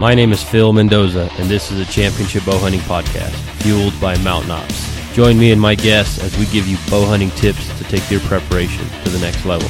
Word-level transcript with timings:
My 0.00 0.14
name 0.14 0.32
is 0.32 0.42
Phil 0.42 0.72
Mendoza, 0.72 1.30
and 1.36 1.50
this 1.50 1.70
is 1.70 1.78
a 1.78 1.84
Championship 1.92 2.46
Bow 2.46 2.56
Hunting 2.56 2.80
Podcast, 2.80 3.34
fueled 3.60 3.92
by 4.00 4.16
Mountain 4.20 4.50
Ops. 4.50 5.14
Join 5.14 5.38
me 5.38 5.52
and 5.52 5.60
my 5.60 5.74
guests 5.74 6.18
as 6.18 6.34
we 6.38 6.46
give 6.46 6.66
you 6.66 6.78
bow 6.88 7.04
hunting 7.04 7.28
tips 7.32 7.68
to 7.76 7.84
take 7.84 8.10
your 8.10 8.20
preparation 8.20 8.88
to 9.04 9.10
the 9.10 9.18
next 9.18 9.44
level. 9.44 9.68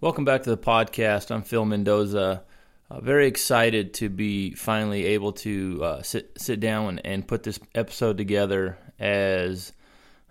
Welcome 0.00 0.24
back 0.24 0.42
to 0.42 0.50
the 0.50 0.58
podcast. 0.58 1.30
I'm 1.30 1.42
Phil 1.42 1.64
Mendoza. 1.64 2.42
Uh, 2.90 3.00
very 3.00 3.28
excited 3.28 3.94
to 3.94 4.08
be 4.08 4.52
finally 4.54 5.06
able 5.06 5.34
to 5.34 5.84
uh, 5.84 6.02
sit 6.02 6.32
sit 6.36 6.58
down 6.58 6.88
and, 6.88 7.06
and, 7.06 7.28
put 7.28 7.44
this 7.44 7.60
episode 7.72 8.16
together 8.16 8.78
as 8.98 9.72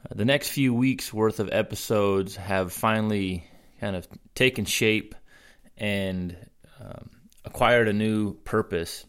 uh, 0.03 0.13
the 0.13 0.25
next 0.25 0.49
few 0.49 0.73
weeks 0.73 1.13
worth 1.13 1.39
of 1.39 1.47
episodes 1.53 2.35
have 2.35 2.73
finally 2.73 3.45
kind 3.79 3.95
of 3.95 4.07
taken 4.35 4.65
shape 4.65 5.15
and 5.77 6.35
um, 6.79 7.09
acquired 7.45 7.87
a 7.87 7.93
new 7.93 8.33
purpose 8.33 9.05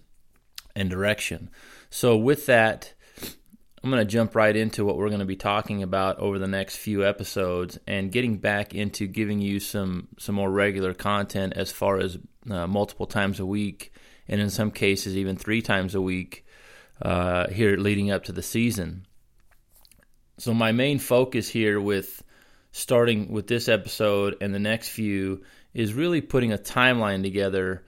and 0.75 0.91
direction. 0.91 1.51
So 1.91 2.17
with 2.17 2.47
that, 2.47 2.93
I'm 3.83 3.91
going 3.91 4.05
to 4.05 4.11
jump 4.11 4.35
right 4.35 4.55
into 4.55 4.85
what 4.85 4.97
we're 4.97 5.09
going 5.09 5.21
to 5.21 5.27
be 5.27 5.37
talking 5.37 5.83
about 5.83 6.19
over 6.19 6.39
the 6.39 6.49
next 6.49 6.77
few 6.77 7.07
episodes 7.07 7.79
and 7.87 8.11
getting 8.11 8.39
back 8.39 8.75
into 8.75 9.07
giving 9.07 9.41
you 9.41 9.61
some 9.61 10.09
some 10.19 10.35
more 10.35 10.51
regular 10.51 10.95
content 10.95 11.53
as 11.57 11.71
far 11.71 11.99
as 11.99 12.19
uh, 12.51 12.67
multiple 12.67 13.07
times 13.07 13.41
a 13.41 13.47
week 13.47 13.93
and 14.27 14.41
in 14.41 14.51
some 14.51 14.71
cases 14.71 15.17
even 15.17 15.37
three 15.37 15.63
times 15.63 15.95
a 15.95 16.01
week 16.01 16.45
uh, 17.03 17.49
here 17.49 17.77
leading 17.77 18.11
up 18.11 18.25
to 18.25 18.33
the 18.33 18.43
season. 18.43 19.07
So 20.39 20.53
my 20.55 20.73
main 20.73 20.99
focus 20.99 21.49
here 21.49 21.81
with 21.81 22.23
starting 22.79 23.33
with 23.33 23.49
this 23.49 23.69
episode 23.69 24.37
and 24.41 24.55
the 24.55 24.59
next 24.59 24.89
few 24.89 25.43
is 25.75 25.95
really 25.95 26.21
putting 26.21 26.53
a 26.53 26.59
timeline 26.59 27.23
together 27.23 27.85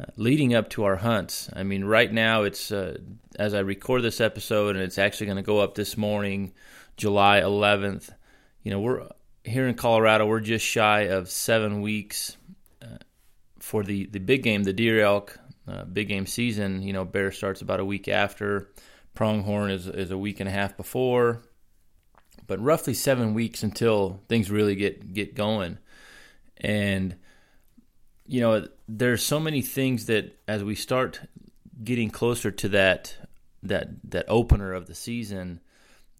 uh, 0.00 0.04
leading 0.16 0.54
up 0.54 0.68
to 0.70 0.84
our 0.84 0.96
hunts. 0.96 1.48
I 1.52 1.62
mean, 1.62 1.84
right 1.84 2.12
now 2.12 2.42
it's 2.42 2.72
uh, 2.72 2.98
as 3.38 3.54
I 3.54 3.60
record 3.60 4.02
this 4.02 4.20
episode, 4.20 4.74
and 4.74 4.84
it's 4.84 4.98
actually 4.98 5.26
going 5.26 5.36
to 5.36 5.42
go 5.42 5.60
up 5.60 5.74
this 5.74 5.96
morning, 5.96 6.52
July 6.96 7.40
11th. 7.40 8.10
You 8.62 8.72
know, 8.72 8.80
we're 8.80 9.08
here 9.44 9.68
in 9.68 9.74
Colorado. 9.74 10.26
We're 10.26 10.40
just 10.40 10.66
shy 10.66 11.02
of 11.02 11.30
seven 11.30 11.80
weeks 11.80 12.36
uh, 12.82 12.98
for 13.60 13.82
the 13.82 14.06
the 14.06 14.18
big 14.18 14.42
game, 14.42 14.64
the 14.64 14.72
deer 14.72 15.00
elk 15.00 15.38
uh, 15.68 15.84
big 15.84 16.08
game 16.08 16.26
season. 16.26 16.82
You 16.82 16.92
know, 16.92 17.04
bear 17.04 17.30
starts 17.30 17.60
about 17.60 17.80
a 17.80 17.84
week 17.84 18.08
after. 18.08 18.70
Pronghorn 19.14 19.70
is 19.70 19.86
is 19.86 20.10
a 20.10 20.18
week 20.18 20.40
and 20.40 20.48
a 20.48 20.52
half 20.52 20.76
before 20.76 21.42
but 22.46 22.60
roughly 22.60 22.94
seven 22.94 23.34
weeks 23.34 23.62
until 23.62 24.20
things 24.28 24.50
really 24.50 24.74
get 24.74 25.12
get 25.12 25.34
going. 25.34 25.78
And 26.56 27.16
you 28.26 28.40
know, 28.40 28.66
there's 28.88 29.22
so 29.22 29.40
many 29.40 29.62
things 29.62 30.06
that 30.06 30.38
as 30.46 30.62
we 30.62 30.74
start 30.74 31.20
getting 31.82 32.10
closer 32.10 32.50
to 32.50 32.68
that 32.70 33.16
that 33.62 33.88
that 34.10 34.26
opener 34.28 34.72
of 34.72 34.86
the 34.86 34.94
season, 34.94 35.60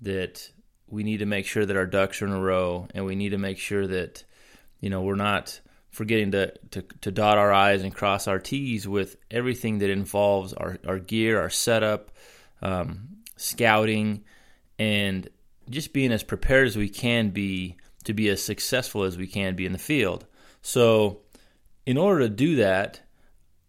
that 0.01 0.51
we 0.87 1.03
need 1.03 1.19
to 1.19 1.27
make 1.27 1.47
sure 1.47 1.65
that 1.65 1.77
our 1.77 1.87
ducks 1.87 2.21
are 2.23 2.27
in 2.27 2.33
a 2.33 2.41
row, 2.41 2.89
and 2.95 3.05
we 3.05 3.17
need 3.17 3.31
to 3.31 3.39
make 3.39 3.59
sure 3.59 3.87
that 3.87 4.25
you 4.81 4.91
know 4.91 5.03
we're 5.03 5.15
not 5.15 5.61
forgetting 5.93 6.31
to, 6.33 6.53
to, 6.71 6.83
to 7.03 7.13
dot 7.13 7.39
our 7.39 7.53
I's 7.53 7.83
and 7.83 7.95
cross 7.95 8.27
our 8.27 8.39
T's 8.39 8.89
with 8.89 9.17
everything 9.31 9.79
that 9.79 9.91
involves 9.91 10.55
our, 10.55 10.79
our 10.87 10.99
gear, 10.99 11.39
our 11.39 11.51
setup, 11.51 12.11
um, 12.63 13.19
scouting, 13.37 14.25
and 14.79 15.29
just 15.73 15.93
being 15.93 16.13
as 16.13 16.23
prepared 16.23 16.67
as 16.67 16.77
we 16.77 16.89
can 16.89 17.31
be 17.31 17.77
to 18.05 18.15
be 18.15 18.29
as 18.29 18.43
successful 18.43 19.05
as 19.05 19.17
we 19.17 19.27
can 19.27 19.55
be 19.55 19.67
in 19.67 19.73
the 19.73 19.79
field. 19.79 20.27
So, 20.61 21.21
in 21.87 21.97
order 21.97 22.21
to 22.21 22.29
do 22.29 22.57
that, 22.57 23.01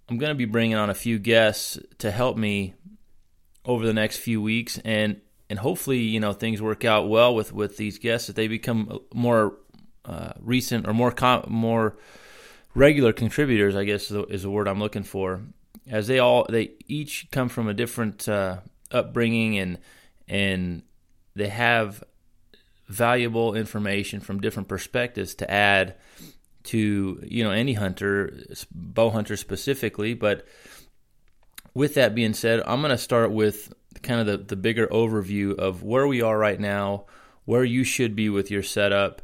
I'm 0.10 0.18
going 0.18 0.32
to 0.32 0.36
be 0.36 0.46
bringing 0.46 0.76
on 0.76 0.90
a 0.90 0.96
few 0.96 1.18
guests 1.18 1.80
to 2.00 2.12
help 2.12 2.38
me 2.38 2.74
over 3.66 3.86
the 3.86 3.94
next 3.94 4.18
few 4.18 4.42
weeks, 4.42 4.80
and 4.84 5.22
and 5.50 5.60
hopefully, 5.60 6.00
you 6.00 6.20
know, 6.20 6.34
things 6.34 6.62
work 6.62 6.86
out 6.86 7.10
well 7.10 7.34
with 7.34 7.54
with 7.54 7.78
these 7.78 7.98
guests 7.98 8.28
that 8.28 8.36
they 8.36 8.48
become 8.48 9.00
more 9.14 9.58
uh, 10.06 10.34
recent 10.40 10.88
or 10.88 10.94
more 10.94 11.12
com- 11.12 11.46
more 11.48 11.98
regular 12.76 13.14
contributors. 13.14 13.76
I 13.76 13.86
guess 13.86 14.12
is 14.12 14.44
the, 14.44 14.50
word 14.50 14.68
I'm 14.68 14.80
looking 14.80 15.04
for, 15.04 15.42
as 15.88 16.08
they 16.08 16.20
all 16.20 16.46
they 16.50 16.72
each 16.88 17.28
come 17.32 17.50
from 17.50 17.68
a 17.68 17.74
different 17.74 18.28
uh, 18.28 18.58
upbringing 18.92 19.58
and 19.58 19.78
and 20.28 20.84
they 21.36 21.50
have 21.50 22.04
valuable 22.88 23.56
information 23.56 24.20
from 24.20 24.40
different 24.40 24.68
perspectives 24.68 25.36
to 25.36 25.50
add 25.50 25.96
to 26.64 27.20
you 27.24 27.44
know 27.44 27.52
any 27.52 27.74
hunter 27.74 28.40
bow 28.72 29.10
hunter 29.10 29.36
specifically 29.36 30.14
but 30.14 30.46
with 31.74 31.96
that 31.96 32.16
being 32.16 32.34
said 32.34 32.62
i'm 32.66 32.82
going 32.82 32.92
to 32.92 32.98
start 32.98 33.32
with 33.32 33.74
kind 34.02 34.20
of 34.20 34.28
the, 34.28 34.38
the 34.38 34.56
bigger 34.56 34.88
overview 34.88 35.56
of 35.58 35.84
where 35.84 36.08
we 36.08 36.22
are 36.22 36.38
right 36.38 36.60
now 36.60 37.06
where 37.46 37.64
you 37.64 37.84
should 37.84 38.16
be 38.16 38.30
with 38.30 38.52
your 38.52 38.64
setup 38.64 39.22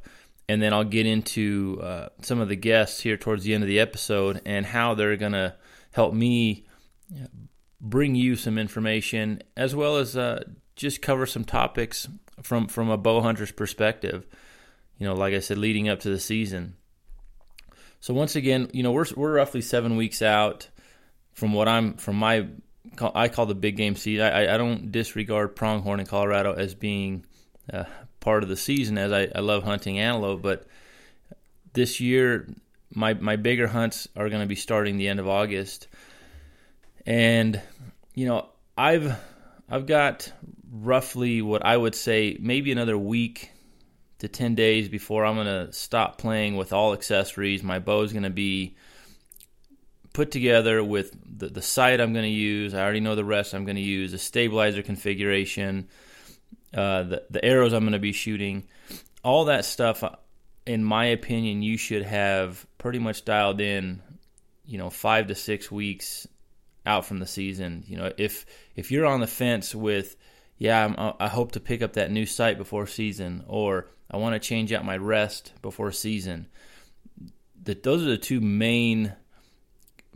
and 0.47 0.61
then 0.61 0.73
i'll 0.73 0.83
get 0.83 1.05
into 1.05 1.79
uh, 1.81 2.09
some 2.21 2.39
of 2.39 2.49
the 2.49 2.55
guests 2.55 3.01
here 3.01 3.17
towards 3.17 3.43
the 3.43 3.53
end 3.53 3.63
of 3.63 3.69
the 3.69 3.79
episode 3.79 4.41
and 4.45 4.65
how 4.65 4.93
they're 4.93 5.17
going 5.17 5.31
to 5.31 5.53
help 5.91 6.13
me 6.13 6.65
bring 7.81 8.15
you 8.15 8.35
some 8.35 8.57
information 8.57 9.41
as 9.55 9.75
well 9.75 9.97
as 9.97 10.17
uh, 10.17 10.43
just 10.79 11.01
cover 11.01 11.25
some 11.25 11.43
topics 11.43 12.07
from 12.41 12.67
from 12.67 12.89
a 12.89 12.97
bow 12.97 13.21
hunter's 13.21 13.51
perspective. 13.51 14.25
You 14.97 15.07
know, 15.07 15.13
like 15.13 15.33
I 15.33 15.39
said, 15.39 15.57
leading 15.57 15.89
up 15.89 15.99
to 16.01 16.09
the 16.09 16.19
season. 16.19 16.75
So 17.99 18.13
once 18.13 18.37
again, 18.37 18.69
you 18.73 18.81
know, 18.81 18.93
we're 18.93 19.05
we're 19.15 19.33
roughly 19.33 19.61
seven 19.61 19.97
weeks 19.97 20.21
out 20.21 20.69
from 21.33 21.53
what 21.53 21.67
I'm 21.67 21.95
from 21.95 22.15
my 22.15 22.47
I 23.13 23.27
call 23.27 23.45
the 23.45 23.55
big 23.55 23.75
game 23.75 23.97
season. 23.97 24.25
I, 24.25 24.53
I 24.53 24.57
don't 24.57 24.89
disregard 24.89 25.55
pronghorn 25.55 25.99
in 25.99 26.05
Colorado 26.05 26.53
as 26.53 26.75
being 26.75 27.25
uh, 27.71 27.83
part 28.21 28.43
of 28.43 28.49
the 28.49 28.57
season, 28.57 28.97
as 28.97 29.11
I, 29.11 29.27
I 29.35 29.41
love 29.41 29.63
hunting 29.63 29.99
antelope. 29.99 30.41
But 30.41 30.65
this 31.73 31.99
year, 31.99 32.47
my 32.93 33.15
my 33.15 33.35
bigger 33.35 33.67
hunts 33.67 34.07
are 34.15 34.29
going 34.29 34.41
to 34.41 34.47
be 34.47 34.55
starting 34.55 34.95
the 34.95 35.09
end 35.09 35.19
of 35.19 35.27
August, 35.27 35.89
and 37.05 37.61
you 38.15 38.27
know 38.27 38.47
I've 38.77 39.19
I've 39.71 39.85
got 39.85 40.31
roughly 40.71 41.41
what 41.41 41.63
I 41.65 41.77
would 41.77 41.95
say 41.95 42.37
maybe 42.39 42.71
another 42.71 42.97
week 42.97 43.51
to 44.19 44.27
10 44.27 44.55
days 44.55 44.89
before 44.89 45.25
I'm 45.25 45.35
going 45.35 45.47
to 45.47 45.71
stop 45.71 46.17
playing 46.17 46.55
with 46.55 46.73
all 46.73 46.93
accessories. 46.93 47.61
My 47.61 47.79
bow 47.79 48.01
is 48.01 48.11
going 48.11 48.23
to 48.23 48.31
be 48.31 48.75
put 50.11 50.31
together 50.31 50.83
with 50.83 51.15
the, 51.37 51.47
the 51.47 51.61
sight 51.61 52.01
I'm 52.01 52.13
going 52.13 52.25
to 52.25 52.29
use. 52.29 52.73
I 52.73 52.81
already 52.81 52.99
know 52.99 53.15
the 53.15 53.23
rest 53.23 53.53
I'm 53.53 53.63
going 53.63 53.75
to 53.75 53.81
use, 53.81 54.11
the 54.11 54.17
stabilizer 54.17 54.81
configuration, 54.81 55.87
uh, 56.73 57.03
the, 57.03 57.23
the 57.29 57.45
arrows 57.45 57.71
I'm 57.71 57.83
going 57.83 57.93
to 57.93 57.99
be 57.99 58.11
shooting. 58.11 58.67
All 59.23 59.45
that 59.45 59.65
stuff, 59.65 60.03
uh, 60.03 60.15
in 60.65 60.83
my 60.83 61.05
opinion, 61.05 61.61
you 61.61 61.77
should 61.77 62.03
have 62.03 62.65
pretty 62.79 62.99
much 62.99 63.23
dialed 63.23 63.61
in, 63.61 64.01
you 64.65 64.79
know, 64.79 64.89
five 64.89 65.27
to 65.27 65.35
six 65.35 65.71
weeks 65.71 66.27
out 66.89 67.05
from 67.05 67.19
the 67.19 67.27
season. 67.27 67.83
You 67.87 67.97
know, 67.97 68.11
if 68.17 68.45
if 68.75 68.91
you're 68.91 69.05
on 69.05 69.19
the 69.21 69.27
fence 69.27 69.75
with 69.75 70.15
yeah, 70.57 70.83
I'm, 70.83 71.13
i 71.19 71.27
hope 71.27 71.53
to 71.53 71.59
pick 71.59 71.81
up 71.81 71.93
that 71.93 72.11
new 72.11 72.25
sight 72.25 72.57
before 72.57 72.87
season, 72.87 73.45
or 73.47 73.87
I 74.11 74.17
want 74.17 74.33
to 74.33 74.45
change 74.45 74.73
out 74.73 74.83
my 74.83 74.97
rest 74.97 75.53
before 75.61 75.91
season. 75.91 76.47
That 77.63 77.83
those 77.83 78.01
are 78.01 78.09
the 78.09 78.17
two 78.17 78.41
main 78.41 79.13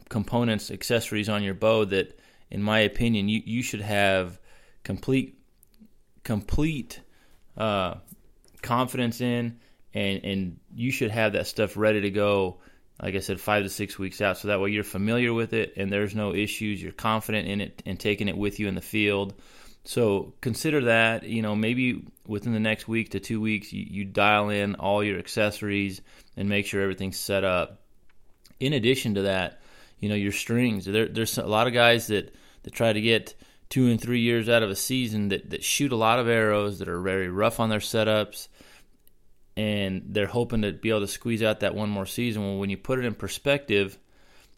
components, 0.09 0.71
accessories 0.71 1.29
on 1.29 1.43
your 1.43 1.53
bow 1.53 1.85
that, 1.85 2.19
in 2.49 2.61
my 2.61 2.79
opinion, 2.79 3.29
you, 3.29 3.41
you 3.45 3.63
should 3.63 3.81
have 3.81 4.39
complete 4.83 5.39
complete 6.23 6.99
uh, 7.55 7.95
confidence 8.61 9.21
in, 9.21 9.59
and 9.93 10.25
and 10.25 10.59
you 10.73 10.91
should 10.91 11.11
have 11.11 11.33
that 11.33 11.47
stuff 11.47 11.77
ready 11.77 12.01
to 12.01 12.09
go. 12.09 12.59
Like 13.01 13.15
I 13.15 13.19
said, 13.19 13.41
five 13.41 13.63
to 13.63 13.69
six 13.69 13.97
weeks 13.97 14.21
out, 14.21 14.37
so 14.37 14.47
that 14.49 14.61
way 14.61 14.69
you're 14.69 14.83
familiar 14.83 15.33
with 15.33 15.53
it 15.53 15.73
and 15.77 15.91
there's 15.91 16.15
no 16.15 16.33
issues. 16.33 16.81
You're 16.81 16.91
confident 16.91 17.47
in 17.47 17.59
it 17.59 17.81
and 17.85 17.99
taking 17.99 18.27
it 18.27 18.37
with 18.37 18.59
you 18.59 18.67
in 18.67 18.75
the 18.75 18.81
field. 18.81 19.33
So 19.83 20.33
consider 20.39 20.85
that, 20.85 21.23
you 21.23 21.41
know, 21.41 21.55
maybe 21.55 22.05
within 22.25 22.53
the 22.53 22.59
next 22.59 22.87
week 22.87 23.11
to 23.11 23.19
two 23.19 23.41
weeks, 23.41 23.73
you, 23.73 23.85
you 23.89 24.05
dial 24.05 24.49
in 24.49 24.75
all 24.75 25.03
your 25.03 25.19
accessories 25.19 26.01
and 26.37 26.47
make 26.47 26.65
sure 26.65 26.81
everything's 26.81 27.19
set 27.19 27.43
up. 27.43 27.81
In 28.59 28.73
addition 28.73 29.15
to 29.15 29.23
that, 29.23 29.59
you 29.99 30.07
know, 30.07 30.15
your 30.15 30.31
strings. 30.31 30.85
There, 30.85 31.07
there's 31.07 31.37
a 31.37 31.45
lot 31.45 31.67
of 31.67 31.73
guys 31.73 32.07
that, 32.07 32.33
that 32.63 32.73
try 32.73 32.93
to 32.93 33.01
get 33.01 33.35
two 33.69 33.87
and 33.87 33.99
three 33.99 34.21
years 34.21 34.47
out 34.47 34.63
of 34.63 34.69
a 34.69 34.75
season 34.75 35.29
that, 35.29 35.49
that 35.49 35.63
shoot 35.63 35.91
a 35.91 35.97
lot 35.97 36.19
of 36.19 36.29
arrows 36.29 36.79
that 36.79 36.87
are 36.87 37.01
very 37.01 37.27
rough 37.27 37.59
on 37.59 37.69
their 37.69 37.79
setups 37.79 38.47
and 39.55 40.03
they're 40.07 40.27
hoping 40.27 40.63
to 40.63 40.71
be 40.71 40.89
able 40.89 41.01
to 41.01 41.07
squeeze 41.07 41.43
out 41.43 41.59
that 41.59 41.75
one 41.75 41.89
more 41.89 42.05
season. 42.05 42.43
Well, 42.43 42.57
when 42.57 42.69
you 42.69 42.77
put 42.77 42.99
it 42.99 43.05
in 43.05 43.13
perspective, 43.13 43.97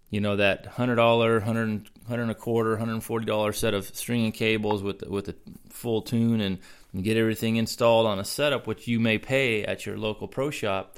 you 0.10 0.22
know 0.22 0.36
that 0.38 0.66
hundred 0.66 0.96
dollar, 0.96 1.40
hundred 1.42 1.90
hundred 2.08 2.24
and 2.24 2.32
a 2.32 2.36
quarter, 2.36 2.78
hundred 2.78 2.94
and 2.94 3.04
forty 3.04 3.26
dollar 3.26 3.52
set 3.52 3.74
of 3.74 3.86
string 3.96 4.26
and 4.26 4.34
cables 4.34 4.82
with 4.84 5.02
with 5.04 5.30
a 5.30 5.36
full 5.70 6.02
tune 6.02 6.40
and, 6.40 6.60
and 6.94 7.04
get 7.04 7.18
everything 7.18 7.58
installed 7.58 8.06
on 8.06 8.20
a 8.20 8.24
setup 8.24 8.68
which 8.68 8.88
you 8.88 9.00
may 9.00 9.18
pay 9.18 9.66
at 9.66 9.86
your 9.86 9.98
local 9.98 10.28
pro 10.28 10.50
shop. 10.50 10.98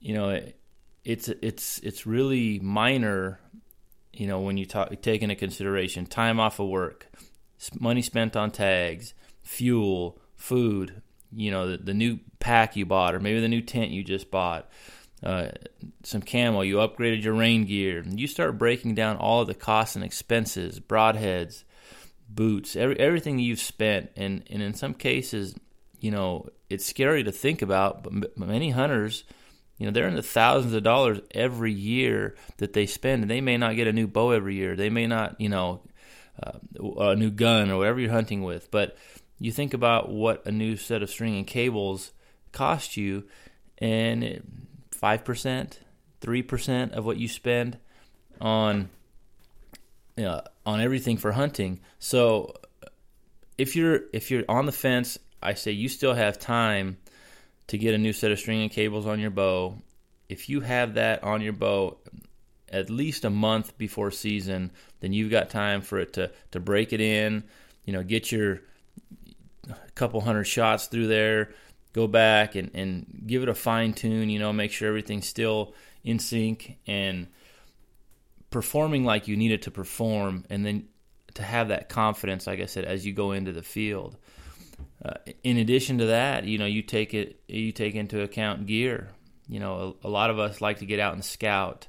you 0.00 0.14
know, 0.14 0.30
it, 0.30 0.56
it's 1.04 1.28
it's 1.28 1.78
it's 1.78 2.06
really 2.06 2.58
minor. 2.60 3.40
You 4.12 4.26
know, 4.26 4.40
when 4.40 4.58
you 4.58 4.66
talk, 4.66 4.92
take 5.00 5.22
into 5.22 5.34
consideration 5.34 6.04
time 6.04 6.38
off 6.38 6.60
of 6.60 6.68
work, 6.68 7.06
money 7.80 8.02
spent 8.02 8.36
on 8.36 8.50
tags, 8.50 9.14
fuel, 9.42 10.20
food, 10.36 11.00
you 11.34 11.50
know, 11.50 11.70
the, 11.70 11.76
the 11.78 11.94
new 11.94 12.18
pack 12.38 12.76
you 12.76 12.86
bought, 12.86 13.14
or 13.14 13.20
maybe 13.20 13.40
the 13.40 13.48
new 13.48 13.62
tent 13.62 13.90
you 13.90 14.04
just 14.04 14.30
bought, 14.30 14.70
uh, 15.22 15.48
some 16.02 16.20
camo, 16.20 16.62
you 16.62 16.76
upgraded 16.76 17.22
your 17.22 17.34
rain 17.34 17.64
gear. 17.64 18.04
You 18.06 18.26
start 18.26 18.58
breaking 18.58 18.94
down 18.94 19.16
all 19.16 19.40
of 19.40 19.46
the 19.46 19.54
costs 19.54 19.94
and 19.94 20.04
expenses, 20.04 20.80
broadheads, 20.80 21.62
boots, 22.28 22.74
every, 22.74 22.98
everything 22.98 23.38
you've 23.38 23.60
spent, 23.60 24.10
and 24.16 24.44
and 24.50 24.62
in 24.62 24.74
some 24.74 24.94
cases, 24.94 25.54
you 26.00 26.10
know, 26.10 26.48
it's 26.68 26.86
scary 26.86 27.22
to 27.22 27.32
think 27.32 27.62
about, 27.62 28.02
but 28.02 28.36
many 28.36 28.70
hunters. 28.70 29.24
You 29.78 29.86
know, 29.86 29.92
they're 29.92 30.08
in 30.08 30.16
the 30.16 30.22
thousands 30.22 30.74
of 30.74 30.82
dollars 30.82 31.20
every 31.32 31.72
year 31.72 32.36
that 32.58 32.72
they 32.72 32.86
spend, 32.86 33.22
and 33.22 33.30
they 33.30 33.40
may 33.40 33.56
not 33.56 33.74
get 33.74 33.88
a 33.88 33.92
new 33.92 34.06
bow 34.06 34.30
every 34.30 34.54
year. 34.54 34.76
They 34.76 34.90
may 34.90 35.06
not, 35.06 35.40
you 35.40 35.48
know, 35.48 35.82
uh, 36.40 36.58
a 36.98 37.16
new 37.16 37.30
gun 37.30 37.70
or 37.70 37.78
whatever 37.78 37.98
you're 37.98 38.10
hunting 38.10 38.42
with. 38.42 38.70
But 38.70 38.96
you 39.38 39.52
think 39.52 39.74
about 39.74 40.10
what 40.10 40.46
a 40.46 40.52
new 40.52 40.76
set 40.76 41.02
of 41.02 41.10
string 41.10 41.36
and 41.36 41.46
cables 41.46 42.12
cost 42.52 42.96
you, 42.96 43.24
and 43.78 44.42
five 44.90 45.24
percent, 45.24 45.80
three 46.20 46.42
percent 46.42 46.92
of 46.92 47.04
what 47.04 47.16
you 47.16 47.28
spend 47.28 47.78
on 48.40 48.90
you 50.16 50.24
know, 50.24 50.42
on 50.66 50.80
everything 50.80 51.16
for 51.16 51.32
hunting. 51.32 51.80
So 51.98 52.54
if 53.58 53.76
you're 53.76 54.00
if 54.12 54.30
you're 54.30 54.44
on 54.48 54.66
the 54.66 54.72
fence, 54.72 55.18
I 55.42 55.54
say 55.54 55.72
you 55.72 55.88
still 55.88 56.14
have 56.14 56.38
time 56.38 56.98
to 57.68 57.78
get 57.78 57.94
a 57.94 57.98
new 57.98 58.12
set 58.12 58.30
of 58.30 58.38
string 58.38 58.62
and 58.62 58.70
cables 58.70 59.06
on 59.06 59.20
your 59.20 59.30
bow. 59.30 59.78
If 60.28 60.48
you 60.48 60.60
have 60.60 60.94
that 60.94 61.22
on 61.22 61.40
your 61.40 61.52
bow 61.52 61.98
at 62.68 62.88
least 62.88 63.24
a 63.24 63.30
month 63.30 63.76
before 63.76 64.10
season, 64.10 64.72
then 65.00 65.12
you've 65.12 65.30
got 65.30 65.50
time 65.50 65.80
for 65.80 65.98
it 65.98 66.14
to 66.14 66.30
to 66.52 66.60
break 66.60 66.92
it 66.92 67.00
in, 67.00 67.44
you 67.84 67.92
know, 67.92 68.02
get 68.02 68.30
your 68.30 68.60
couple 69.94 70.20
hundred 70.20 70.44
shots 70.44 70.86
through 70.86 71.06
there, 71.06 71.50
go 71.92 72.06
back 72.06 72.54
and, 72.54 72.70
and 72.74 73.22
give 73.26 73.42
it 73.42 73.48
a 73.48 73.54
fine 73.54 73.92
tune, 73.92 74.30
you 74.30 74.38
know, 74.38 74.52
make 74.52 74.72
sure 74.72 74.88
everything's 74.88 75.28
still 75.28 75.74
in 76.04 76.18
sync 76.18 76.78
and 76.86 77.28
performing 78.50 79.04
like 79.04 79.28
you 79.28 79.36
need 79.36 79.50
it 79.50 79.62
to 79.62 79.70
perform, 79.70 80.44
and 80.50 80.64
then 80.64 80.88
to 81.34 81.42
have 81.42 81.68
that 81.68 81.88
confidence, 81.88 82.46
like 82.46 82.60
I 82.60 82.66
said, 82.66 82.84
as 82.84 83.06
you 83.06 83.12
go 83.12 83.32
into 83.32 83.52
the 83.52 83.62
field. 83.62 84.16
Uh, 85.04 85.14
in 85.42 85.56
addition 85.56 85.98
to 85.98 86.06
that, 86.06 86.44
you 86.44 86.58
know, 86.58 86.66
you 86.66 86.82
take 86.82 87.14
it, 87.14 87.40
you 87.48 87.72
take 87.72 87.94
into 87.94 88.22
account 88.22 88.66
gear. 88.66 89.08
You 89.48 89.58
know, 89.58 89.96
a, 90.02 90.06
a, 90.06 90.10
lot 90.10 90.30
of 90.30 90.38
us 90.38 90.60
like 90.60 90.78
to 90.78 90.86
get 90.86 91.00
out 91.00 91.14
and 91.14 91.24
scout. 91.24 91.88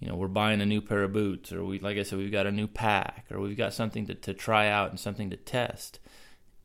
You 0.00 0.08
know, 0.08 0.16
we're 0.16 0.28
buying 0.28 0.60
a 0.60 0.66
new 0.66 0.80
pair 0.80 1.04
of 1.04 1.12
boots, 1.12 1.52
or 1.52 1.64
we, 1.64 1.78
like 1.78 1.98
I 1.98 2.02
said, 2.02 2.18
we've 2.18 2.32
got 2.32 2.46
a 2.46 2.52
new 2.52 2.66
pack, 2.66 3.26
or 3.30 3.38
we've 3.38 3.56
got 3.56 3.74
something 3.74 4.06
to, 4.06 4.14
to 4.14 4.34
try 4.34 4.68
out 4.68 4.90
and 4.90 4.98
something 4.98 5.30
to 5.30 5.36
test. 5.36 6.00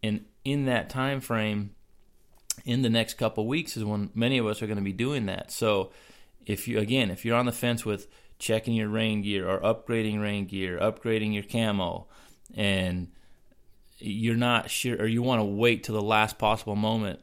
And 0.02 0.26
in 0.46 0.66
that 0.66 0.90
time 0.90 1.22
frame, 1.22 1.72
in 2.66 2.82
the 2.82 2.90
next 2.90 3.16
couple 3.16 3.48
weeks 3.48 3.76
is 3.76 3.84
when 3.84 4.10
many 4.14 4.38
of 4.38 4.46
us 4.46 4.62
are 4.62 4.68
going 4.68 4.78
to 4.78 4.84
be 4.84 4.94
doing 4.94 5.26
that. 5.26 5.52
So, 5.52 5.92
if 6.46 6.68
you 6.68 6.80
again, 6.80 7.10
if 7.10 7.26
you're 7.26 7.38
on 7.38 7.46
the 7.46 7.52
fence 7.52 7.86
with 7.86 8.08
checking 8.38 8.74
your 8.74 8.90
rain 8.90 9.22
gear 9.22 9.50
or 9.50 9.60
upgrading 9.62 10.22
rain 10.22 10.46
gear, 10.46 10.78
upgrading 10.80 11.34
your 11.34 11.44
camo, 11.44 12.08
and 12.54 13.10
you're 13.98 14.36
not 14.36 14.70
sure 14.70 14.98
or 14.98 15.08
you 15.08 15.22
want 15.22 15.40
to 15.40 15.46
wait 15.46 15.84
till 15.84 15.96
the 15.96 16.02
last 16.02 16.38
possible 16.38 16.76
moment, 16.76 17.20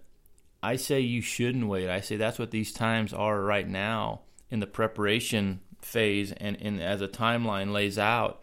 I 0.62 0.76
say 0.76 1.00
you 1.00 1.20
shouldn't 1.20 1.69
wait. 1.69 1.88
I 1.88 2.00
say 2.00 2.17
that's 2.17 2.38
what 2.38 2.50
these 2.50 2.72
times 2.72 3.12
are 3.12 3.40
right 3.40 3.69
now 3.69 4.22
in 4.50 4.61
the 4.61 4.67
preparation 4.67 5.61
phase 5.81 6.32
and, 6.32 6.56
and 6.61 6.82
as 6.82 7.00
a 7.00 7.08
timeline 7.08 7.72
lays 7.72 7.99
out. 7.99 8.43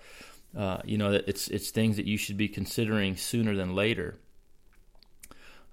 Uh, 0.57 0.79
you 0.85 0.97
know 0.97 1.11
it's 1.11 1.49
it's 1.49 1.69
things 1.69 1.97
that 1.97 2.05
you 2.05 2.17
should 2.17 2.37
be 2.37 2.47
considering 2.47 3.15
sooner 3.15 3.55
than 3.55 3.75
later. 3.75 4.15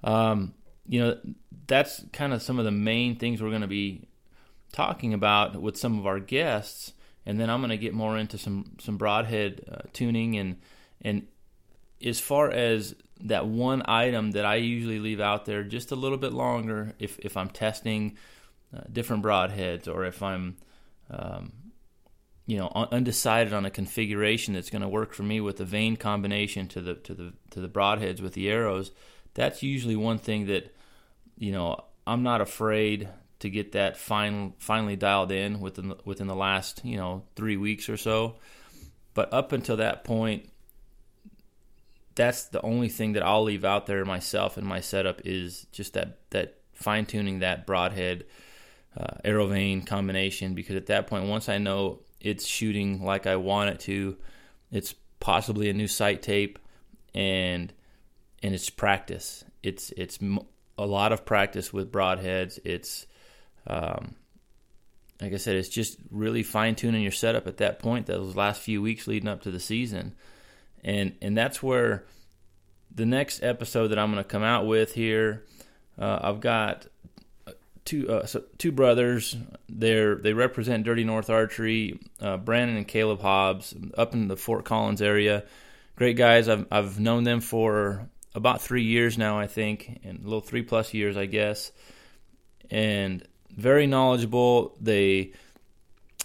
Um, 0.05 0.55
you 0.87 1.01
know 1.01 1.19
that's 1.67 2.05
kind 2.13 2.33
of 2.33 2.43
some 2.43 2.59
of 2.59 2.65
the 2.65 2.71
main 2.71 3.17
things 3.17 3.43
we're 3.43 3.49
going 3.51 3.63
to 3.63 3.67
be 3.67 4.07
talking 4.73 5.15
about 5.15 5.61
with 5.61 5.77
some 5.77 5.99
of 5.99 6.07
our 6.07 6.21
guests, 6.21 6.93
and 7.25 7.41
then 7.41 7.49
I'm 7.49 7.61
going 7.61 7.71
to 7.71 7.79
get 7.79 7.95
more 7.95 8.17
into 8.19 8.39
some 8.39 8.77
some 8.81 8.99
broadhead 8.99 9.65
uh, 9.71 9.89
tuning 9.93 10.37
and 10.37 10.61
and 11.01 11.27
as 12.05 12.21
far 12.21 12.51
as 12.51 12.95
that 13.21 13.47
one 13.47 13.83
item 13.87 14.33
that 14.33 14.45
I 14.45 14.57
usually 14.57 14.99
leave 14.99 15.21
out 15.21 15.47
there 15.47 15.65
just 15.65 15.91
a 15.91 15.97
little 15.97 16.19
bit 16.19 16.33
longer 16.33 16.95
if 16.99 17.19
if 17.21 17.37
I'm 17.37 17.49
testing 17.49 18.19
uh, 18.77 18.83
different 18.93 19.23
broadheads 19.23 19.89
or 19.89 20.05
if 20.05 20.23
I'm 20.23 20.57
um, 21.11 21.53
you 22.47 22.59
know 22.59 22.71
undecided 22.93 23.55
on 23.55 23.65
a 23.65 23.71
configuration 23.71 24.53
that's 24.55 24.71
going 24.71 24.83
to 24.83 24.89
work 24.89 25.15
for 25.15 25.23
me 25.23 25.41
with 25.41 25.57
the 25.57 25.65
vane 25.65 25.97
combination 25.97 26.69
to 26.69 26.81
the 26.81 26.95
to 26.95 27.15
the 27.15 27.33
to 27.51 27.61
the 27.61 27.69
broadheads 27.69 28.21
with 28.21 28.35
the 28.35 28.51
arrows 28.51 28.91
that's 29.35 29.63
usually 29.63 29.97
one 29.97 30.19
thing 30.19 30.47
that 30.47 30.75
you 31.37 31.53
know 31.53 31.85
I'm 32.07 32.23
not 32.23 32.41
afraid 32.41 33.09
to 33.41 33.51
get 33.51 33.73
that 33.73 33.97
final, 33.97 34.55
finally 34.59 34.97
dialed 34.97 35.31
in 35.31 35.61
within 35.61 35.89
the, 35.91 35.99
within 36.05 36.27
the 36.27 36.35
last 36.35 36.85
you 36.85 36.97
know 36.97 37.25
three 37.37 37.57
weeks 37.57 37.89
or 37.89 37.97
so. 37.97 38.37
But 39.13 39.33
up 39.33 39.53
until 39.53 39.77
that 39.77 40.03
point, 40.03 40.49
that's 42.15 42.45
the 42.45 42.63
only 42.63 42.89
thing 42.89 43.13
that 43.13 43.23
I'll 43.23 43.45
leave 43.45 43.65
out 43.65 43.87
there 43.87 44.05
myself 44.05 44.59
in 44.59 44.65
my 44.65 44.81
setup 44.81 45.23
is 45.25 45.67
just 45.73 45.95
that 45.95 46.19
that 46.31 46.59
fine 46.73 47.07
tuning 47.07 47.41
that 47.41 47.67
broadhead 47.67 48.25
uh, 48.97 49.17
arrow 49.25 49.47
vane 49.47 49.83
combination 49.83 50.55
because 50.55 50.77
at 50.77 50.87
that 50.87 51.07
point, 51.07 51.27
once 51.27 51.49
I 51.49 51.59
know 51.59 52.01
it's 52.21 52.47
shooting 52.47 53.05
like 53.05 53.27
I 53.27 53.37
want 53.37 53.71
it 53.71 53.81
to, 53.81 54.17
it's 54.71 54.95
possibly 55.21 55.69
a 55.69 55.75
new 55.75 55.89
sight 55.89 56.23
tape 56.23 56.59
and 57.15 57.73
and 58.45 58.55
it's 58.55 58.69
practice. 58.69 59.43
It's 59.63 59.91
it's 59.97 60.19
a 60.77 60.87
lot 60.87 61.13
of 61.13 61.25
practice 61.25 61.73
with 61.73 61.91
broadheads. 61.91 62.59
It's 62.63 63.07
um, 63.67 64.17
like 65.19 65.33
I 65.33 65.39
said, 65.39 65.57
it's 65.57 65.71
just 65.71 65.97
really 66.11 66.43
fine 66.43 66.75
tuning 66.75 67.03
your 67.03 67.11
setup 67.11 67.47
at 67.47 67.57
that 67.57 67.79
point. 67.79 68.05
Those 68.05 68.37
last 68.37 68.61
few 68.61 68.83
weeks 68.83 69.07
leading 69.07 69.31
up 69.31 69.43
to 69.43 69.51
the 69.51 69.59
season, 69.59 70.15
and 70.85 71.17
and 71.23 71.35
that's 71.37 71.63
where 71.63 72.05
the 72.95 73.07
next 73.07 73.43
episode 73.43 73.89
that 73.89 73.99
I'm 73.99 74.13
going 74.13 74.23
to 74.23 74.29
come 74.29 74.45
out 74.45 74.67
with 74.67 74.93
here. 74.93 75.45
Uh, 75.99 76.19
I've 76.21 76.41
got 76.41 76.87
two 77.87 78.11
uh, 78.11 78.27
so 78.27 78.45
two 78.59 78.73
brothers. 78.73 79.39
They're 79.71 80.17
they 80.17 80.35
represent 80.35 80.85
Dirty 80.85 81.05
North 81.05 81.31
Archery. 81.31 81.99
Uh, 82.21 82.37
Brandon 82.37 82.77
and 82.77 82.87
Caleb 82.87 83.23
Hobbs 83.23 83.75
up 83.97 84.13
in 84.13 84.29
the 84.29 84.37
Fort 84.37 84.67
Collins 84.67 85.01
area. 85.01 85.45
Great 85.97 86.19
guys. 86.19 86.47
I've 86.47 86.67
I've 86.71 87.01
known 87.01 87.25
them 87.25 87.41
for 87.41 88.11
about 88.35 88.61
three 88.61 88.83
years 88.83 89.17
now, 89.17 89.39
I 89.39 89.47
think, 89.47 90.01
and 90.05 90.21
a 90.21 90.25
little 90.25 90.41
three 90.41 90.63
plus 90.63 90.93
years, 90.93 91.17
I 91.17 91.27
guess. 91.27 91.73
And 92.71 93.27
very 93.51 93.87
knowledgeable. 93.87 94.77
They 94.81 95.33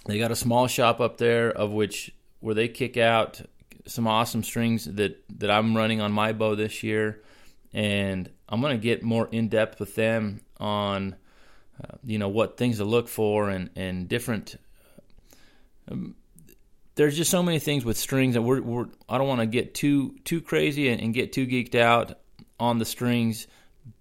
they 0.06 0.18
got 0.18 0.32
a 0.32 0.36
small 0.36 0.68
shop 0.68 1.00
up 1.00 1.18
there 1.18 1.51
of 1.51 1.72
which 1.72 2.12
where 2.39 2.56
they 2.56 2.68
kick 2.68 2.98
out 2.98 3.42
some 3.86 4.08
awesome 4.08 4.44
strings 4.44 4.86
that 4.86 5.24
that 5.39 5.51
I'm 5.51 5.75
running 5.75 6.01
on 6.01 6.12
my 6.12 6.34
bow 6.34 6.56
this 6.56 6.84
year, 6.84 7.22
and 7.74 8.30
I'm 8.48 8.62
gonna 8.62 8.78
get 8.78 9.04
more 9.04 9.28
in 9.32 9.50
depth 9.50 9.80
with 9.80 9.96
them 9.96 10.42
on 10.60 11.16
uh, 11.84 11.98
you 12.04 12.18
know 12.18 12.30
what 12.30 12.58
things 12.58 12.78
to 12.78 12.86
look 12.86 13.08
for 13.08 13.50
and 13.50 13.70
and 13.75 14.08
different. 14.08 14.56
Um, 15.92 16.16
there's 17.00 17.15
just 17.15 17.32
so 17.32 17.41
many 17.41 17.60
things 17.60 17.86
with 17.86 17.98
strings 17.98 18.34
that 18.34 18.41
we're, 18.41 18.60
we're 18.60 18.88
I 19.08 19.18
don't 19.18 19.29
want 19.29 19.39
to 19.39 19.46
get 19.46 19.74
too 19.74 20.18
too 20.25 20.41
crazy 20.41 20.89
and, 20.89 21.01
and 21.01 21.13
get 21.13 21.32
too 21.32 21.48
geeked 21.48 21.75
out 21.75 22.20
on 22.60 22.77
the 22.77 22.84
strings, 22.84 23.48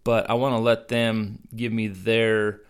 but 0.03 0.29
I 0.29 0.35
want 0.35 0.55
to 0.55 0.59
let 0.59 0.89
them 0.89 1.39
give 1.55 1.73
me 1.73 1.87
their 1.87 2.63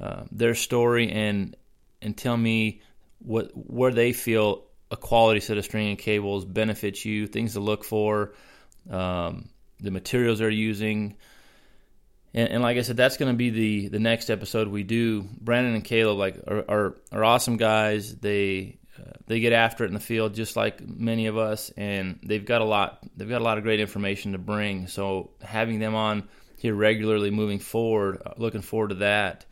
uh, 0.00 0.24
their 0.32 0.56
story 0.56 1.12
and 1.12 1.54
and 2.02 2.16
tell 2.16 2.36
me 2.36 2.82
what 3.20 3.52
where 3.54 3.92
they 3.92 4.12
feel 4.12 4.64
a 4.90 4.96
quality 4.96 5.38
set 5.38 5.56
of 5.56 5.64
string 5.64 5.90
and 5.90 5.98
cables 6.00 6.44
benefits 6.44 7.04
you, 7.04 7.28
things 7.28 7.52
to 7.52 7.60
look 7.60 7.84
for, 7.84 8.34
um, 8.90 9.50
the 9.78 9.92
materials 9.92 10.40
they're 10.40 10.50
using. 10.50 11.14
And, 12.34 12.48
and, 12.48 12.62
like 12.62 12.76
I 12.76 12.82
said, 12.82 12.96
that's 12.96 13.16
going 13.16 13.32
to 13.32 13.36
be 13.36 13.50
the, 13.50 13.88
the 13.88 14.00
next 14.00 14.30
episode 14.30 14.66
we 14.68 14.82
do. 14.82 15.22
Brandon 15.40 15.74
and 15.74 15.84
Caleb 15.84 16.18
like 16.18 16.38
are, 16.46 16.64
are, 16.68 16.96
are 17.12 17.24
awesome 17.24 17.56
guys. 17.56 18.16
They 18.16 18.78
they 19.26 19.40
get 19.40 19.52
after 19.52 19.84
it 19.84 19.88
in 19.88 19.94
the 19.94 20.00
field 20.00 20.34
just 20.34 20.56
like 20.56 20.86
many 20.86 21.26
of 21.26 21.36
us, 21.36 21.70
and 21.76 22.18
they've 22.22 22.44
got 22.44 22.60
a 22.60 22.64
lot. 22.64 23.00
They've 23.16 23.28
got 23.28 23.40
a 23.40 23.44
lot 23.44 23.58
of 23.58 23.64
great 23.64 23.80
information 23.80 24.32
to 24.32 24.38
bring. 24.38 24.86
So 24.88 25.30
having 25.42 25.78
them 25.78 25.94
on 25.94 26.28
here 26.58 26.74
regularly, 26.74 27.30
moving 27.30 27.58
forward, 27.58 28.22
uh, 28.24 28.32
looking 28.36 28.62
forward 28.62 28.88
to 28.88 28.94
that 28.96 29.46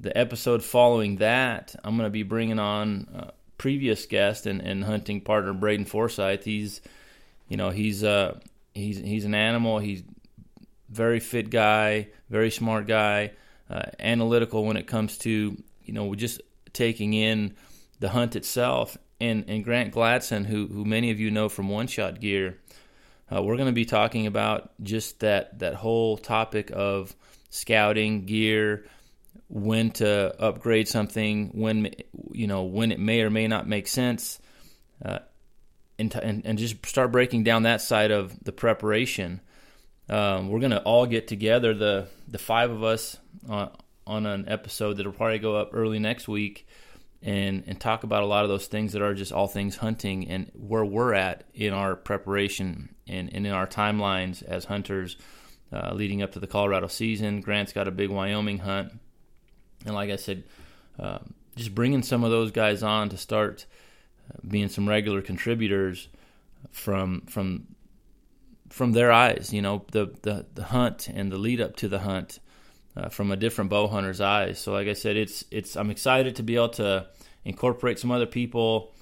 the 0.00 0.16
episode 0.16 0.64
following 0.64 1.16
that, 1.16 1.74
I'm 1.84 1.96
going 1.96 2.06
to 2.06 2.10
be 2.10 2.22
bringing 2.22 2.58
on 2.58 3.06
uh, 3.14 3.30
previous 3.58 4.06
guest 4.06 4.46
and, 4.46 4.62
and 4.62 4.82
hunting 4.82 5.20
partner 5.20 5.52
Braden 5.52 5.84
Forsyth. 5.84 6.42
He's, 6.42 6.80
you 7.48 7.58
know, 7.58 7.68
he's 7.68 8.02
uh, 8.02 8.40
he's 8.74 8.98
he's 8.98 9.26
an 9.26 9.34
animal. 9.34 9.78
He's 9.78 10.02
very 10.88 11.20
fit 11.20 11.50
guy, 11.50 12.08
very 12.30 12.50
smart 12.50 12.86
guy, 12.86 13.32
uh, 13.68 13.82
analytical 13.98 14.64
when 14.64 14.78
it 14.78 14.86
comes 14.86 15.18
to 15.18 15.56
you 15.84 15.94
know, 15.94 16.14
just 16.14 16.40
taking 16.72 17.12
in 17.12 17.54
the 18.00 18.10
hunt 18.10 18.36
itself. 18.36 18.98
And, 19.20 19.44
and 19.48 19.62
Grant 19.62 19.94
Gladson, 19.94 20.46
who, 20.46 20.66
who 20.66 20.84
many 20.84 21.10
of 21.10 21.20
you 21.20 21.30
know 21.30 21.48
from 21.48 21.68
One 21.68 21.86
Shot 21.86 22.20
Gear, 22.20 22.58
uh, 23.32 23.42
we're 23.42 23.56
going 23.56 23.68
to 23.68 23.72
be 23.72 23.84
talking 23.84 24.26
about 24.26 24.72
just 24.82 25.20
that, 25.20 25.58
that 25.60 25.74
whole 25.74 26.16
topic 26.16 26.70
of 26.74 27.14
scouting, 27.50 28.24
gear, 28.24 28.86
when 29.48 29.90
to 29.90 30.34
upgrade 30.40 30.88
something, 30.88 31.48
when 31.48 31.92
you 32.32 32.46
know 32.46 32.62
when 32.62 32.92
it 32.92 33.00
may 33.00 33.20
or 33.20 33.30
may 33.30 33.48
not 33.48 33.66
make 33.66 33.88
sense, 33.88 34.38
uh, 35.04 35.18
and, 35.98 36.14
and, 36.44 36.56
just 36.56 36.86
start 36.86 37.12
breaking 37.12 37.42
down 37.42 37.64
that 37.64 37.82
side 37.82 38.12
of 38.12 38.32
the 38.44 38.52
preparation. 38.52 39.40
Um, 40.08 40.48
we're 40.48 40.60
gonna 40.60 40.82
all 40.84 41.04
get 41.04 41.26
together, 41.26 41.74
the 41.74 42.06
the 42.28 42.38
five 42.38 42.70
of 42.70 42.84
us, 42.84 43.18
on 43.48 43.70
on 44.06 44.26
an 44.26 44.48
episode 44.48 44.94
that'll 44.94 45.12
probably 45.12 45.40
go 45.40 45.56
up 45.56 45.70
early 45.72 45.98
next 45.98 46.28
week, 46.28 46.66
and 47.22 47.64
and 47.66 47.80
talk 47.80 48.02
about 48.02 48.22
a 48.22 48.26
lot 48.26 48.44
of 48.44 48.48
those 48.48 48.66
things 48.66 48.92
that 48.92 49.02
are 49.02 49.14
just 49.14 49.32
all 49.32 49.46
things 49.46 49.76
hunting 49.76 50.26
and 50.28 50.50
where 50.54 50.84
we're 50.84 51.14
at 51.14 51.44
in 51.52 51.72
our 51.72 51.94
preparation 51.94 52.94
and, 53.06 53.32
and 53.34 53.46
in 53.46 53.52
our 53.52 53.66
timelines 53.66 54.42
as 54.42 54.64
hunters. 54.66 55.16
Uh, 55.72 55.94
leading 55.94 56.20
up 56.20 56.32
to 56.32 56.40
the 56.40 56.48
Colorado 56.48 56.88
season, 56.88 57.40
Grant's 57.40 57.72
got 57.72 57.86
a 57.86 57.92
big 57.92 58.10
Wyoming 58.10 58.58
hunt 58.58 58.92
and 59.84 59.94
like 59.94 60.10
I 60.10 60.16
said, 60.16 60.44
uh, 60.98 61.18
just 61.56 61.74
bringing 61.74 62.02
some 62.02 62.24
of 62.24 62.30
those 62.30 62.50
guys 62.50 62.82
on 62.82 63.08
to 63.10 63.16
start 63.16 63.66
uh, 64.28 64.38
being 64.46 64.68
some 64.68 64.88
regular 64.88 65.22
contributors 65.22 66.08
from 66.70 67.22
from 67.22 67.66
from 68.68 68.92
their 68.92 69.10
eyes. 69.10 69.52
You 69.52 69.62
know, 69.62 69.84
the 69.92 70.12
the, 70.22 70.46
the 70.54 70.64
hunt 70.64 71.08
and 71.08 71.32
the 71.32 71.38
lead 71.38 71.60
up 71.60 71.76
to 71.76 71.88
the 71.88 72.00
hunt 72.00 72.40
uh, 72.96 73.08
from 73.08 73.30
a 73.30 73.36
different 73.36 73.70
bow 73.70 73.88
hunter's 73.88 74.20
eyes. 74.20 74.58
So, 74.58 74.72
like 74.72 74.88
I 74.88 74.94
said, 74.94 75.16
it's 75.16 75.44
it's 75.50 75.76
I'm 75.76 75.90
excited 75.90 76.36
to 76.36 76.42
be 76.42 76.56
able 76.56 76.70
to 76.70 77.06
incorporate 77.44 77.98
some 77.98 78.10
other 78.10 78.26
people 78.26 78.92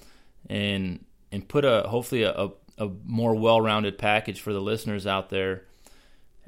and 0.49 1.05
and 1.31 1.47
put 1.47 1.65
a 1.65 1.83
hopefully 1.87 2.23
a, 2.23 2.31
a, 2.31 2.51
a 2.77 2.89
more 3.05 3.35
well-rounded 3.35 3.97
package 3.97 4.41
for 4.41 4.53
the 4.53 4.61
listeners 4.61 5.05
out 5.05 5.29
there 5.29 5.63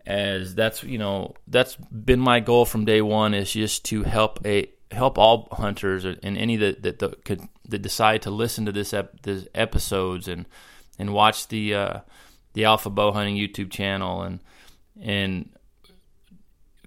as 0.05 0.55
that's 0.55 0.83
you 0.83 0.97
know 0.97 1.35
that's 1.47 1.75
been 1.75 2.19
my 2.19 2.39
goal 2.39 2.65
from 2.65 2.85
day 2.85 3.01
one 3.01 3.33
is 3.33 3.51
just 3.51 3.85
to 3.85 4.03
help 4.03 4.43
a 4.45 4.67
help 4.91 5.17
all 5.17 5.47
hunters 5.51 6.05
and 6.05 6.19
any 6.23 6.55
that 6.55 6.81
that, 6.81 6.99
that 6.99 7.23
could 7.23 7.41
that 7.67 7.81
decide 7.81 8.21
to 8.21 8.31
listen 8.31 8.65
to 8.65 8.71
this 8.71 8.93
ep, 8.93 9.21
this 9.21 9.47
episodes 9.53 10.27
and 10.27 10.45
and 10.97 11.13
watch 11.13 11.47
the 11.47 11.73
uh, 11.73 11.99
the 12.53 12.65
Alpha 12.65 12.89
Bow 12.89 13.11
Hunting 13.11 13.35
YouTube 13.35 13.71
channel 13.71 14.21
and 14.21 14.39
and 15.01 15.49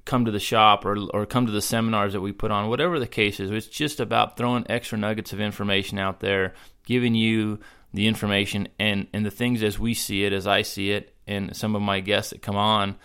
come 0.04 0.24
to 0.24 0.30
the 0.30 0.40
shop 0.40 0.84
or 0.84 0.98
or 1.12 1.26
come 1.26 1.46
to 1.46 1.52
the 1.52 1.62
seminars 1.62 2.12
that 2.12 2.20
we 2.20 2.32
put 2.32 2.50
on 2.50 2.68
whatever 2.68 2.98
the 2.98 3.06
case 3.06 3.40
is 3.40 3.50
it's 3.50 3.66
just 3.66 4.00
about 4.00 4.36
throwing 4.36 4.66
extra 4.68 4.98
nuggets 4.98 5.32
of 5.32 5.40
information 5.40 5.98
out 5.98 6.20
there 6.20 6.54
giving 6.84 7.14
you 7.14 7.58
the 7.94 8.08
information 8.08 8.68
and 8.78 9.06
and 9.12 9.24
the 9.24 9.30
things 9.30 9.62
as 9.62 9.78
we 9.78 9.94
see 9.94 10.24
it 10.24 10.32
as 10.32 10.46
I 10.46 10.62
see 10.62 10.90
it 10.90 11.14
and 11.26 11.56
some 11.56 11.74
of 11.74 11.80
my 11.80 12.00
guests 12.00 12.30
that 12.30 12.42
come 12.42 12.56
on. 12.56 12.96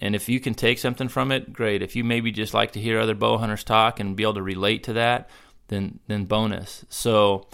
And 0.00 0.14
if 0.14 0.28
you 0.28 0.38
can 0.38 0.54
take 0.54 0.78
something 0.78 1.08
from 1.08 1.32
it, 1.32 1.52
great. 1.52 1.82
If 1.82 1.96
you 1.96 2.04
maybe 2.04 2.30
just 2.30 2.54
like 2.54 2.72
to 2.72 2.80
hear 2.80 3.00
other 3.00 3.14
bow 3.14 3.38
hunters 3.38 3.64
talk 3.64 3.98
and 3.98 4.16
be 4.16 4.22
able 4.22 4.34
to 4.34 4.42
relate 4.42 4.84
to 4.84 4.92
that, 4.94 5.30
then 5.68 6.00
then 6.08 6.24
bonus. 6.24 6.84
So 6.88 7.46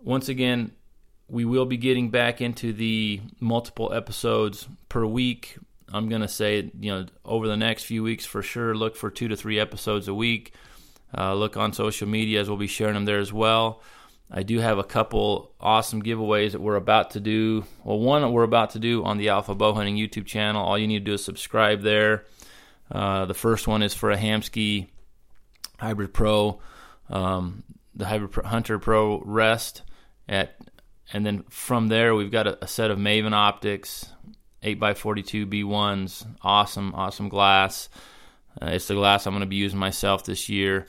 once 0.00 0.28
again, 0.28 0.72
we 1.28 1.44
will 1.44 1.66
be 1.66 1.76
getting 1.76 2.10
back 2.10 2.40
into 2.40 2.72
the 2.72 3.20
multiple 3.40 3.92
episodes 3.92 4.68
per 4.88 5.04
week. 5.04 5.56
I'm 5.92 6.08
going 6.08 6.22
to 6.22 6.28
say, 6.28 6.70
you 6.80 6.90
know, 6.90 7.06
over 7.24 7.46
the 7.46 7.56
next 7.56 7.84
few 7.84 8.02
weeks 8.02 8.24
for 8.24 8.42
sure, 8.42 8.74
look 8.74 8.96
for 8.96 9.10
two 9.10 9.28
to 9.28 9.36
three 9.36 9.60
episodes 9.60 10.08
a 10.08 10.14
week. 10.14 10.54
Uh, 11.16 11.34
look 11.34 11.56
on 11.56 11.72
social 11.72 12.08
media 12.08 12.40
as 12.40 12.48
we'll 12.48 12.56
be 12.56 12.66
sharing 12.66 12.94
them 12.94 13.04
there 13.04 13.18
as 13.18 13.32
well. 13.32 13.82
I 14.30 14.42
do 14.42 14.60
have 14.60 14.78
a 14.78 14.84
couple 14.84 15.52
awesome 15.60 16.02
giveaways 16.02 16.52
that 16.52 16.60
we're 16.62 16.76
about 16.76 17.10
to 17.10 17.20
do. 17.20 17.64
Well, 17.84 17.98
one 17.98 18.32
we're 18.32 18.44
about 18.44 18.70
to 18.70 18.78
do 18.78 19.04
on 19.04 19.18
the 19.18 19.28
Alpha 19.28 19.54
Bow 19.54 19.74
Hunting 19.74 19.96
YouTube 19.96 20.24
channel. 20.24 20.64
All 20.64 20.78
you 20.78 20.86
need 20.86 21.00
to 21.00 21.04
do 21.04 21.14
is 21.14 21.24
subscribe 21.24 21.82
there. 21.82 22.24
Uh, 22.90 23.26
the 23.26 23.34
first 23.34 23.68
one 23.68 23.82
is 23.82 23.92
for 23.92 24.10
a 24.10 24.16
Hamskea 24.16 24.88
Hybrid 25.78 26.14
Pro, 26.14 26.60
um, 27.10 27.62
the 27.94 28.06
Hybrid 28.06 28.46
Hunter 28.46 28.78
Pro 28.78 29.20
Rest 29.22 29.82
at, 30.28 30.56
and 31.12 31.26
then 31.26 31.44
from 31.50 31.88
there 31.88 32.14
we've 32.14 32.30
got 32.30 32.46
a, 32.46 32.64
a 32.64 32.66
set 32.66 32.90
of 32.90 32.98
Maven 32.98 33.32
optics, 33.32 34.06
8x42 34.62 35.46
B1s, 35.46 36.26
awesome, 36.42 36.94
awesome 36.94 37.28
glass. 37.28 37.88
Uh, 38.60 38.66
it's 38.66 38.86
the 38.86 38.94
glass 38.94 39.26
I'm 39.26 39.32
going 39.32 39.40
to 39.40 39.46
be 39.46 39.56
using 39.56 39.78
myself 39.78 40.24
this 40.24 40.48
year 40.48 40.86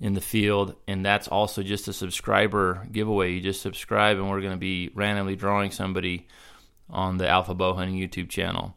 in 0.00 0.14
the 0.14 0.20
field, 0.20 0.74
and 0.88 1.04
that's 1.04 1.28
also 1.28 1.62
just 1.62 1.88
a 1.88 1.92
subscriber 1.92 2.86
giveaway. 2.90 3.32
You 3.32 3.40
just 3.40 3.62
subscribe, 3.62 4.16
and 4.16 4.28
we're 4.28 4.40
going 4.40 4.52
to 4.52 4.58
be 4.58 4.90
randomly 4.94 5.36
drawing 5.36 5.70
somebody 5.70 6.26
on 6.90 7.16
the 7.16 7.28
Alpha 7.28 7.54
Bow 7.54 7.74
Hunting 7.74 7.96
YouTube 7.96 8.28
channel. 8.28 8.74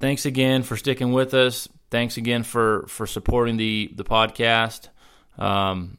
Thanks 0.00 0.26
again 0.26 0.62
for 0.62 0.76
sticking 0.76 1.12
with 1.12 1.34
us. 1.34 1.68
Thanks 1.90 2.16
again 2.16 2.42
for 2.42 2.86
for 2.86 3.06
supporting 3.06 3.56
the 3.56 3.90
the 3.94 4.04
podcast. 4.04 4.88
Um, 5.38 5.98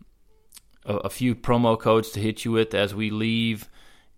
a, 0.85 0.95
a 0.97 1.09
few 1.09 1.35
promo 1.35 1.77
codes 1.79 2.11
to 2.11 2.19
hit 2.19 2.45
you 2.45 2.51
with 2.51 2.73
as 2.73 2.93
we 2.93 3.09
leave. 3.09 3.67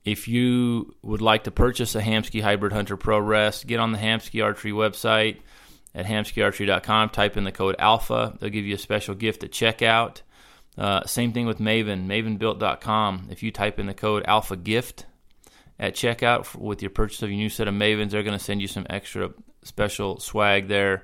If 0.04 0.28
you 0.28 0.96
would 1.04 1.22
like 1.22 1.44
to 1.44 1.52
purchase 1.52 1.94
a 1.96 2.02
Hamskea 2.02 2.42
Hybrid 2.42 2.74
Hunter 2.74 2.98
Pro 2.98 3.20
Rest, 3.20 3.68
get 3.68 3.80
on 3.80 3.92
the 3.92 4.00
Hamskea 4.00 4.44
Archery 4.44 4.72
website 4.72 5.38
at 5.94 6.06
hamskyarchery.com. 6.06 7.10
Type 7.10 7.38
in 7.38 7.44
the 7.44 7.52
code 7.52 7.76
ALPHA. 7.78 8.40
They'll 8.40 8.50
give 8.50 8.66
you 8.66 8.76
a 8.76 8.80
special 8.80 9.14
gift 9.14 9.44
at 9.44 9.52
checkout. 9.52 10.22
Uh, 10.78 11.06
same 11.06 11.34
thing 11.34 11.46
with 11.46 11.60
Maven, 11.60 12.08
mavenbuilt.com. 12.08 13.28
If 13.30 13.44
you 13.44 13.52
type 13.52 13.78
in 13.78 13.86
the 13.86 13.94
code 13.94 14.24
ALPHA 14.26 14.64
GIFT 14.64 15.06
at 15.78 15.94
checkout 15.94 16.56
with 16.56 16.82
your 16.82 16.92
purchase 16.92 17.22
of 17.22 17.30
your 17.30 17.38
new 17.38 17.50
set 17.50 17.68
of 17.68 17.76
Mavens, 17.76 18.12
they're 18.12 18.24
going 18.24 18.38
to 18.38 18.44
send 18.44 18.62
you 18.62 18.68
some 18.68 18.88
extra 18.90 19.32
special 19.64 20.20
swag 20.20 20.68
there. 20.68 21.04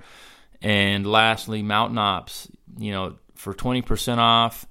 And 0.61 1.05
lastly, 1.05 1.61
Mountain 1.61 1.99
Ops. 1.99 2.49
You 2.79 2.91
know, 2.91 3.15
for 3.35 3.53
20% 3.53 4.17
off 4.17 4.67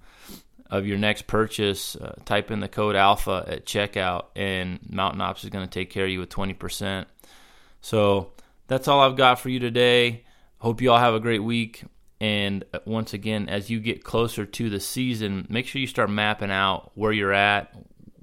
of 0.71 0.87
your 0.87 0.99
next 0.99 1.27
purchase, 1.27 1.97
uh, 1.97 2.15
type 2.25 2.51
in 2.51 2.61
the 2.61 2.69
code 2.69 2.97
ALPHA 2.97 3.51
at 3.51 3.67
checkout, 3.67 4.27
and 4.35 4.79
Mountain 4.89 5.21
Ops 5.21 5.45
is 5.45 5.51
going 5.51 5.67
to 5.67 5.71
take 5.71 5.91
care 5.91 6.05
of 6.05 6.11
you 6.11 6.21
with 6.21 6.29
20%. 6.31 7.07
So, 7.81 8.33
that's 8.69 8.89
all 8.89 9.01
I've 9.01 9.17
got 9.17 9.39
for 9.39 9.49
you 9.49 9.59
today. 9.59 10.25
Hope 10.59 10.81
you 10.81 10.91
all 10.91 10.99
have 10.99 11.15
a 11.15 11.21
great 11.21 11.43
week. 11.43 11.85
And 12.21 12.65
uh, 12.73 12.79
once 12.85 13.13
again, 13.13 13.49
as 13.49 13.71
you 13.71 13.79
get 13.79 14.03
closer 14.03 14.47
to 14.47 14.71
the 14.71 14.81
season, 14.81 15.47
make 15.49 15.67
sure 15.67 15.81
you 15.81 15.87
start 15.87 16.11
mapping 16.11 16.51
out 16.51 16.91
where 16.95 17.13
you're 17.13 17.33
at. 17.33 17.75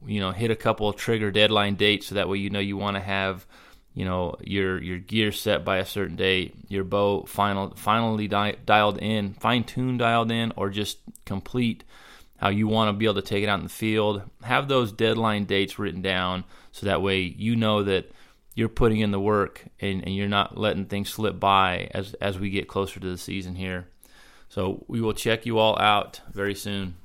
You 0.05 0.19
know, 0.19 0.31
hit 0.31 0.51
a 0.51 0.55
couple 0.55 0.89
of 0.89 0.95
trigger 0.95 1.31
deadline 1.31 1.75
dates 1.75 2.07
so 2.07 2.15
that 2.15 2.27
way 2.27 2.38
you 2.38 2.50
know 2.50 2.59
you 2.59 2.75
want 2.75 2.97
to 2.97 3.01
have, 3.01 3.45
you 3.93 4.03
know, 4.03 4.35
your 4.41 4.81
your 4.81 4.97
gear 4.97 5.31
set 5.31 5.63
by 5.63 5.77
a 5.77 5.85
certain 5.85 6.17
date, 6.17 6.55
your 6.67 6.83
bow 6.83 7.23
final 7.23 7.73
finally 7.75 8.27
di- 8.27 8.57
dialed 8.65 8.97
in, 8.97 9.33
fine 9.35 9.63
tuned 9.63 10.00
dialed 10.00 10.31
in, 10.31 10.51
or 10.57 10.69
just 10.69 10.97
complete 11.25 11.85
how 12.38 12.50
you 12.50 12.68
want 12.68 12.90
to 12.90 12.94
be 12.94 13.06
able 13.06 13.16
to 13.16 13.22
take 13.22 13.44
it 13.44 13.50
out 13.50 13.60
in 13.60 13.66
the 13.66 13.70
field. 13.70 14.22
Have 14.44 14.68
those 14.68 14.92
deadline 14.92 15.46
dates 15.46 15.80
written 15.80 16.02
down 16.02 16.44
so 16.72 16.86
that 16.86 17.02
way 17.02 17.22
you 17.22 17.56
know 17.56 17.84
that 17.84 18.12
you're 18.56 18.70
putting 18.70 19.00
in 19.00 19.12
the 19.12 19.20
work 19.20 19.63
and, 19.80 20.04
and 20.04 20.16
you're 20.16 20.28
not 20.28 20.58
letting 20.58 20.86
things 20.86 21.10
slip 21.10 21.40
by 21.40 21.90
as 21.92 22.13
as 22.16 22.38
we 22.38 22.50
get 22.50 22.68
closer 22.68 23.00
to 23.00 23.10
the 23.10 23.18
season 23.18 23.56
here. 23.56 23.88
So 24.50 24.86
we 24.88 25.02
will 25.02 25.13
check 25.13 25.46
you 25.46 25.58
all 25.58 25.80
out 25.80 26.22
very 26.32 26.54
soon. 26.54 26.96